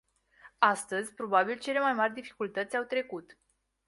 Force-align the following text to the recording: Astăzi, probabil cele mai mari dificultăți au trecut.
Astăzi, 0.57 1.13
probabil 1.13 1.59
cele 1.59 1.79
mai 1.79 1.93
mari 1.93 2.13
dificultăți 2.13 2.75
au 2.77 2.83
trecut. 2.83 3.37